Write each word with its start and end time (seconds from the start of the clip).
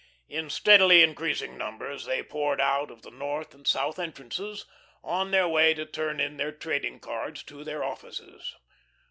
In 0.27 0.49
steadily 0.49 1.03
increasing 1.03 1.59
numbers 1.59 2.05
they 2.05 2.23
poured 2.23 2.59
out 2.59 2.89
of 2.89 3.03
the 3.03 3.11
north 3.11 3.53
and 3.53 3.67
south 3.67 3.99
entrances, 3.99 4.65
on 5.03 5.29
their 5.29 5.47
way 5.47 5.75
to 5.75 5.85
turn 5.85 6.19
in 6.19 6.37
their 6.37 6.51
trading 6.51 6.99
cards 6.99 7.43
to 7.43 7.63
the 7.63 7.79
offices. 7.83 8.55